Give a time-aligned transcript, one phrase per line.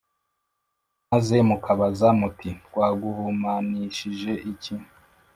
[1.09, 4.73] Maze mukabaza muti ‘Twaguhumanishije iki?’